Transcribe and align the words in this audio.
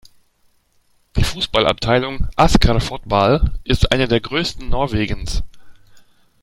Die 1.15 1.23
Fußballabteilung 1.23 2.27
Asker 2.35 2.79
Fotball 2.79 3.59
ist 3.63 3.91
eine 3.91 4.07
der 4.07 4.19
größten 4.19 4.67
Norwegens. 4.67 5.43